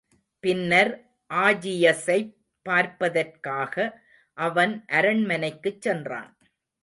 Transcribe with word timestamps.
பின்னர் 0.39 0.91
ஆஜியஸைப் 1.29 2.31
பார்ப்பதற்காக 2.65 3.75
அவன் 4.37 4.85
அரண்மனைக்குச் 4.91 5.81
சென்றான். 5.81 6.31